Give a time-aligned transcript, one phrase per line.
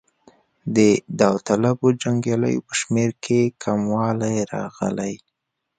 [0.75, 0.77] د
[1.19, 5.15] داوطلبو جنګیالیو په شمېر کې کموالی راغی.